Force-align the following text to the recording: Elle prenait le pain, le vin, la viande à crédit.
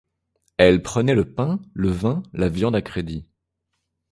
Elle 0.57 0.81
prenait 0.81 1.13
le 1.13 1.31
pain, 1.31 1.59
le 1.75 1.89
vin, 1.91 2.23
la 2.33 2.49
viande 2.49 2.75
à 2.75 2.81
crédit. 2.81 3.27